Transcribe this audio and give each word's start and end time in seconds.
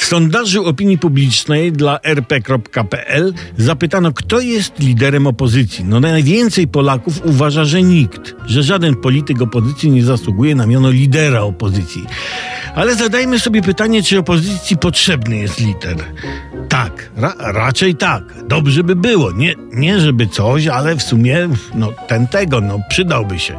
W 0.00 0.04
sondażu 0.04 0.66
opinii 0.66 0.98
publicznej 0.98 1.72
dla 1.72 2.00
rp.pl 2.02 3.34
zapytano, 3.58 4.12
kto 4.12 4.40
jest 4.40 4.78
liderem 4.78 5.26
opozycji. 5.26 5.84
No 5.84 6.00
najwięcej 6.00 6.68
Polaków 6.68 7.20
uważa, 7.24 7.64
że 7.64 7.82
nikt, 7.82 8.34
że 8.46 8.62
żaden 8.62 8.96
polityk 8.96 9.42
opozycji 9.42 9.90
nie 9.90 10.04
zasługuje 10.04 10.54
na 10.54 10.66
miano 10.66 10.90
lidera 10.90 11.40
opozycji. 11.42 12.04
Ale 12.74 12.94
zadajmy 12.94 13.40
sobie 13.40 13.62
pytanie, 13.62 14.02
czy 14.02 14.18
opozycji 14.18 14.76
potrzebny 14.76 15.36
jest 15.36 15.60
lider. 15.60 15.96
Tak, 16.68 17.10
ra 17.16 17.34
raczej 17.38 17.94
tak. 17.94 18.22
Dobrze 18.48 18.84
by 18.84 18.96
było. 18.96 19.32
Nie, 19.32 19.54
nie 19.72 20.00
żeby 20.00 20.26
coś, 20.26 20.66
ale 20.66 20.96
w 20.96 21.02
sumie 21.02 21.48
no, 21.74 21.92
ten 22.08 22.26
tego, 22.26 22.60
no 22.60 22.78
przydałby 22.88 23.38
się. 23.38 23.58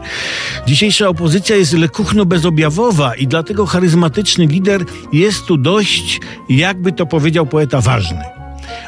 Dzisiejsza 0.67 1.07
opozycja 1.07 1.55
jest 1.55 1.73
lekuchno 1.73 2.25
bezobjawowa 2.25 3.15
i 3.15 3.27
dlatego 3.27 3.65
charyzmatyczny 3.65 4.45
lider 4.45 4.81
jest 5.13 5.45
tu 5.45 5.57
dość, 5.57 6.19
jakby 6.49 6.91
to 6.91 7.05
powiedział 7.05 7.45
poeta, 7.45 7.81
ważny. 7.81 8.40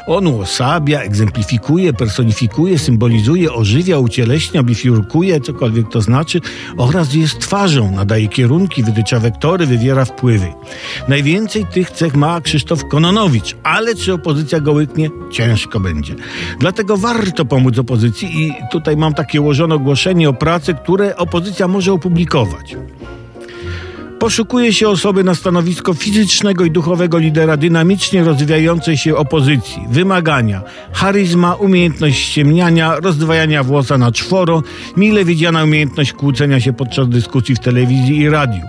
On 0.06 0.26
uosabia, 0.26 1.02
egzemplifikuje, 1.02 1.92
personifikuje, 1.92 2.78
symbolizuje, 2.78 3.52
ożywia, 3.52 3.98
ucieleśnia, 3.98 4.62
bifiurkuje, 4.62 5.40
cokolwiek 5.40 5.88
to 5.88 6.00
znaczy, 6.00 6.40
oraz 6.76 7.14
jest 7.14 7.38
twarzą, 7.38 7.90
nadaje 7.90 8.28
kierunki, 8.28 8.82
wytycza 8.82 9.20
wektory, 9.20 9.66
wywiera 9.66 10.04
wpływy. 10.04 10.52
Najwięcej 11.08 11.66
tych 11.66 11.90
cech 11.90 12.16
ma 12.16 12.40
Krzysztof 12.40 12.88
Kononowicz, 12.88 13.56
ale 13.62 13.94
czy 13.94 14.12
opozycja 14.12 14.60
go 14.60 14.72
łyknie? 14.72 15.10
Ciężko 15.32 15.80
będzie. 15.80 16.14
Dlatego 16.58 16.96
warto 16.96 17.44
pomóc 17.44 17.78
opozycji 17.78 18.42
i 18.42 18.52
tutaj 18.72 18.96
mam 18.96 19.14
takie 19.14 19.40
ułożone 19.40 19.74
ogłoszenie 19.74 20.28
o 20.28 20.32
pracy, 20.32 20.74
które 20.74 21.16
opozycja 21.16 21.68
może 21.68 21.92
opublikować. 21.92 22.76
Poszukuje 24.24 24.72
się 24.72 24.88
osoby 24.88 25.24
na 25.24 25.34
stanowisko 25.34 25.94
fizycznego 25.94 26.64
i 26.64 26.70
duchowego 26.70 27.18
lidera 27.18 27.56
dynamicznie 27.56 28.24
rozwijającej 28.24 28.96
się 28.96 29.16
opozycji. 29.16 29.82
Wymagania: 29.90 30.62
charyzma, 30.92 31.54
umiejętność 31.54 32.18
ściemniania, 32.18 33.00
rozdwajania 33.00 33.62
włosa 33.62 33.98
na 33.98 34.12
czworo, 34.12 34.62
mile 34.96 35.24
widziana 35.24 35.64
umiejętność 35.64 36.12
kłócenia 36.12 36.60
się 36.60 36.72
podczas 36.72 37.08
dyskusji 37.08 37.54
w 37.54 37.58
telewizji 37.58 38.18
i 38.18 38.28
radiu. 38.28 38.62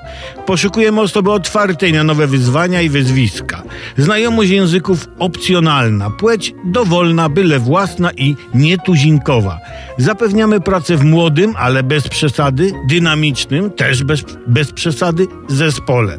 Poszukujemy 0.45 1.01
osoby 1.01 1.31
otwartej 1.31 1.93
na 1.93 2.03
nowe 2.03 2.27
wyzwania 2.27 2.81
i 2.81 2.89
wyzwiska. 2.89 3.54
Znajomość 3.97 4.49
języków 4.49 5.07
opcjonalna, 5.19 6.09
płeć 6.09 6.53
dowolna, 6.65 7.29
byle 7.29 7.59
własna 7.59 8.11
i 8.11 8.35
nietuzinkowa. 8.53 9.59
Zapewniamy 9.97 10.61
pracę 10.61 10.97
w 10.97 11.03
młodym, 11.03 11.53
ale 11.57 11.83
bez 11.83 12.07
przesady, 12.07 12.71
dynamicznym, 12.89 13.71
też 13.71 14.03
bez, 14.03 14.23
bez 14.47 14.71
przesady, 14.71 15.27
zespole. 15.47 16.17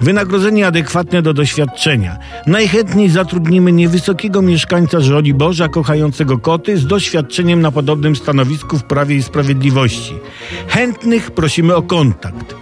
Wynagrodzenie 0.00 0.66
adekwatne 0.66 1.22
do 1.22 1.34
doświadczenia. 1.34 2.16
Najchętniej 2.46 3.08
zatrudnimy 3.08 3.72
niewysokiego 3.72 4.42
mieszkańca 4.42 4.98
Boża, 5.34 5.68
kochającego 5.68 6.38
koty, 6.38 6.76
z 6.76 6.86
doświadczeniem 6.86 7.60
na 7.60 7.70
podobnym 7.72 8.16
stanowisku 8.16 8.78
w 8.78 8.84
Prawie 8.84 9.16
i 9.16 9.22
Sprawiedliwości. 9.22 10.14
Chętnych 10.68 11.30
prosimy 11.30 11.74
o 11.74 11.82
kontakt. 11.82 12.54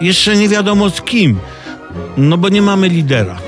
Jeszcze 0.00 0.36
nie 0.36 0.48
wiadomo 0.48 0.90
z 0.90 1.02
kim, 1.02 1.38
no 2.16 2.38
bo 2.38 2.48
nie 2.48 2.62
mamy 2.62 2.88
lidera. 2.88 3.45